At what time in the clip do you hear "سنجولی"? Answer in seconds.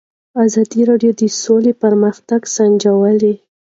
2.55-3.33